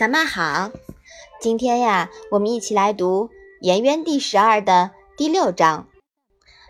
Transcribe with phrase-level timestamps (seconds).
[0.00, 0.70] 小麦好，
[1.42, 3.28] 今天呀，我们一起来读
[3.60, 5.88] 《颜渊》第十二的第六章。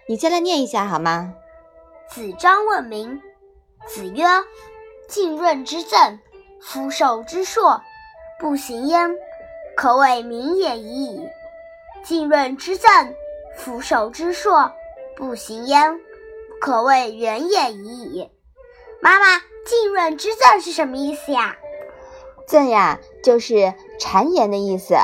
[0.09, 1.33] 你先来念一下好吗？
[2.09, 3.23] 子张问名，
[3.87, 4.25] 子曰
[5.07, 6.19] ：“浸润之政，
[6.61, 7.81] 夫受之硕，
[8.41, 9.09] 不行焉，
[9.77, 11.29] 可谓名也已矣。
[12.03, 13.15] 浸润之政，
[13.57, 14.73] 夫受之硕，
[15.15, 16.01] 不行焉，
[16.61, 18.29] 可谓远也已矣。”
[19.01, 21.57] 妈妈，浸润之政是什么意思呀？
[22.51, 24.97] 赠呀，就是谗言的意思。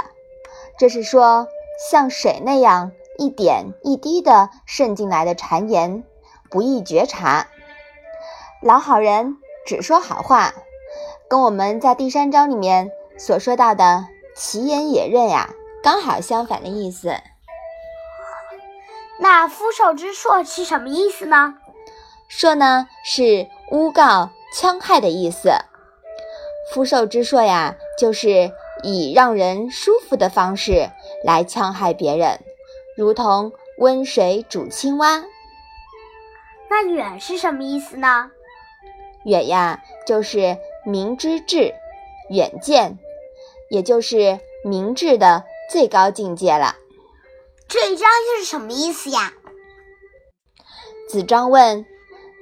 [0.77, 1.47] 这是说
[1.89, 6.03] 像水那样一点一滴的渗进来的谗言，
[6.51, 7.47] 不易觉察。
[8.61, 10.55] 老好人只说好话，
[11.29, 15.51] 跟我们在第三章里面所说到的其言也刃呀，
[15.85, 17.15] 刚好相反的意思。
[19.21, 21.55] 那夫受之硕是什么意思呢？
[22.27, 25.53] 硕呢，是诬告、戕害的意思。
[26.77, 30.91] 夫受之硕呀，就是以让人舒服的方式
[31.25, 32.39] 来戕害别人，
[32.99, 35.25] 如同温水煮青蛙。
[36.69, 38.31] 那远是什么意思呢？
[39.25, 41.73] 远呀，就是明之智，
[42.29, 42.99] 远见，
[43.71, 46.77] 也就是明智的最高境界了。
[47.67, 49.33] 这一章又是什么意思呀？
[51.09, 51.87] 子张问：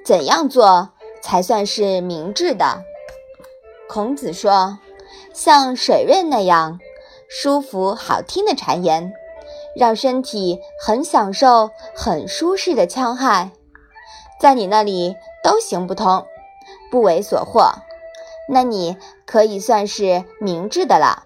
[0.04, 0.90] 怎样做
[1.22, 2.82] 才算是明智的？
[3.94, 4.80] 孔子说
[5.32, 6.80] ：“像水润那样
[7.28, 9.12] 舒服好听的谗言，
[9.76, 13.52] 让身体很享受、很舒适的戕害，
[14.40, 16.26] 在你那里都行不通，
[16.90, 17.70] 不为所获。
[18.48, 21.22] 那你可以算是明智的了。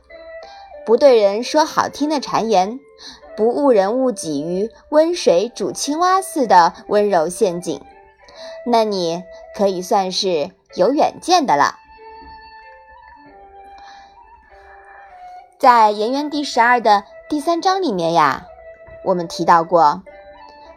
[0.85, 2.79] 不对人说好听的谗言，
[3.35, 7.81] 不误人误己于温水煮青蛙似的温柔陷阱，
[8.67, 9.23] 那你
[9.57, 11.77] 可以算是有远见的了。”
[15.59, 18.47] 在《颜渊》第十二的第三章里面呀，
[19.03, 20.05] 我们提到过，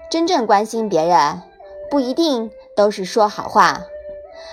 [0.10, 1.44] 真正关心别人，
[1.92, 3.82] 不一定都是说好话，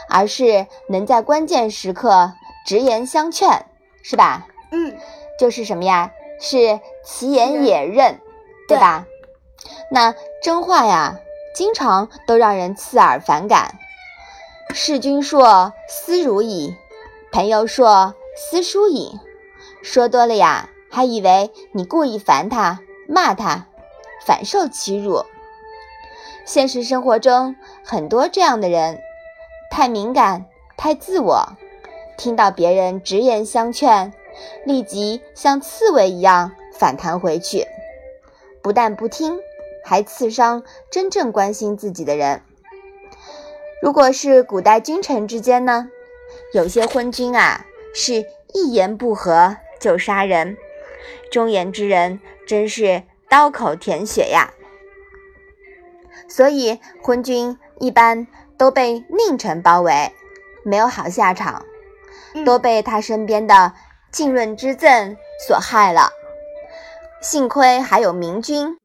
[0.07, 2.35] 而是能在关键时刻
[2.67, 3.65] 直言相劝，
[4.03, 4.47] 是吧？
[4.71, 4.99] 嗯，
[5.41, 6.13] 就是什么呀？
[6.39, 8.21] 是其言也刃，
[8.69, 9.07] 对吧？
[9.91, 11.17] 那真话呀，
[11.55, 13.79] 经常都让人刺耳反感。
[14.75, 16.77] 事君说思如矣，
[17.33, 19.19] 朋友说思疏矣。
[19.89, 23.69] 说多了呀，还以为你故意烦他、骂他，
[24.27, 25.25] 反受其辱。
[26.45, 29.01] 现实生活中很多这样的人，
[29.71, 30.45] 太敏感、
[30.77, 31.57] 太自我，
[32.19, 34.13] 听到别人直言相劝，
[34.67, 37.67] 立即像刺猬一样反弹回去，
[38.61, 39.39] 不但不听，
[39.83, 42.43] 还刺伤真正关心自己的人。
[43.81, 45.89] 如果是古代君臣之间呢，
[46.53, 49.57] 有些昏君啊，是一言不合。
[49.79, 50.57] 就杀人，
[51.31, 54.53] 忠言之人真是刀口舔血呀。
[56.29, 60.13] 所以昏君一般都被佞臣包围，
[60.63, 61.65] 没有好下场，
[62.45, 63.73] 都被他身边的
[64.11, 65.17] 浸润之赠
[65.47, 66.11] 所害了。
[67.21, 68.77] 幸亏还有明君，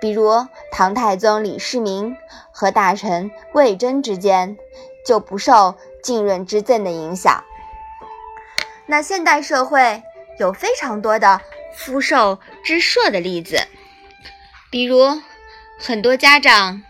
[0.00, 2.16] 比如唐太宗李世民
[2.52, 4.56] 和大臣魏征之间，
[5.06, 7.44] 就不受浸润之赠的影响。
[8.86, 10.02] 那现代社会。
[10.40, 11.42] 有非常多的
[11.74, 13.58] 夫受之硕的例子，
[14.70, 15.20] 比如
[15.78, 16.82] 很多家长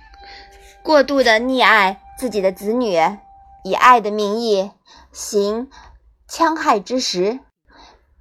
[0.84, 2.97] 过度的溺爱自己的子女，
[3.65, 4.71] 以爱的名义
[5.10, 5.69] 行
[6.28, 7.41] 戕害之实，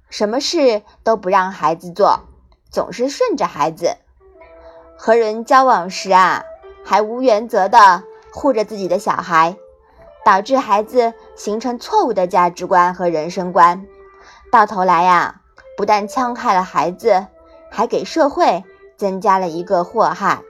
[0.08, 2.28] 什么事都不让孩子做，
[2.68, 3.98] 总是顺着孩子。
[4.98, 6.42] 和人交往时啊，
[6.84, 8.02] 还无原则的
[8.32, 9.56] 护着自己的小孩，
[10.24, 13.86] 导致孩子形成错误的价值观和人生观。
[14.50, 15.42] 到头来呀，
[15.76, 17.26] 不但戕害了孩子，
[17.70, 18.64] 还给社会
[18.96, 20.42] 增加了一个祸害。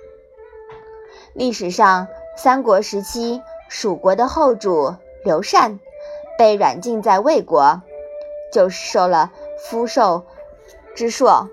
[1.34, 5.78] 历史上，三国时期，蜀国的后主刘禅
[6.38, 7.82] 被软禁在魏国，
[8.50, 10.24] 就是受了夫受
[10.94, 11.50] 之硕，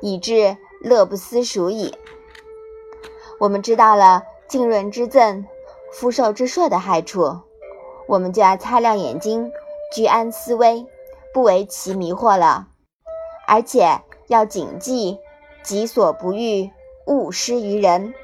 [0.00, 1.96] 以致乐不思蜀矣。
[3.38, 5.46] 我们知道了浸润之赠、
[5.92, 7.38] 夫受之硕的害处，
[8.08, 9.52] 我们就要擦亮眼睛，
[9.94, 10.84] 居安思危。
[11.36, 12.68] 不为其迷惑了，
[13.46, 15.18] 而且要谨记
[15.62, 16.70] “己所不欲，
[17.06, 18.14] 勿施于人”，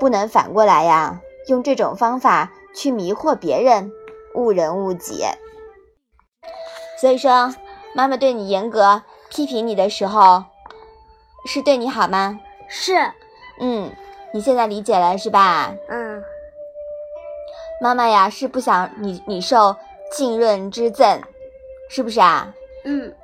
[0.00, 3.92] 不能反过来呀，用这种方法去迷惑别人，
[4.34, 5.26] 误人误己。
[6.98, 7.54] 所以说，
[7.94, 10.44] 妈妈对你严格批评你的时候，
[11.44, 12.40] 是对你好吗？
[12.66, 12.94] 是，
[13.60, 13.94] 嗯，
[14.32, 15.74] 你现在理解了是吧？
[15.90, 16.24] 嗯，
[17.82, 19.76] 妈妈呀，是不想你你受
[20.10, 21.20] 浸润之赠。
[21.94, 22.54] 是不是啊？
[22.84, 23.14] 嗯，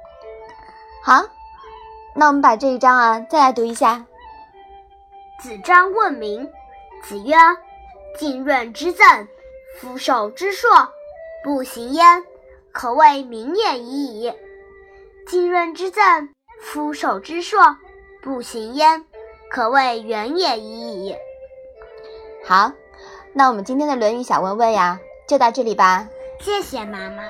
[1.02, 1.24] 好，
[2.14, 4.04] 那我们把这一章啊再来读一下。
[5.40, 6.46] 子张问名，
[7.02, 7.34] 子曰
[8.18, 9.26] ：“浸润之赠，
[9.80, 10.68] 夫受之硕，
[11.42, 12.22] 不行焉，
[12.70, 14.34] 可谓名也已矣。”
[15.26, 16.28] 浸润之赠，
[16.60, 17.74] 夫受之硕，
[18.22, 19.02] 不行焉，
[19.50, 21.16] 可谓远也已矣。
[22.44, 22.70] 好，
[23.32, 26.06] 那我们今天的《论语》小问问呀，就到这里吧。
[26.38, 27.22] 谢谢妈妈。